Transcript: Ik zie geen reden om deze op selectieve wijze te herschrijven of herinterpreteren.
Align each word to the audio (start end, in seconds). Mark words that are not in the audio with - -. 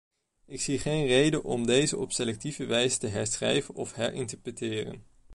Ik 0.45 0.61
zie 0.61 0.79
geen 0.79 1.05
reden 1.07 1.43
om 1.43 1.65
deze 1.65 1.97
op 1.97 2.11
selectieve 2.11 2.65
wijze 2.65 2.97
te 2.97 3.07
herschrijven 3.07 3.75
of 3.75 3.93
herinterpreteren. 3.93 5.03